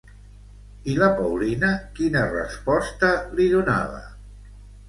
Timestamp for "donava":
3.55-4.05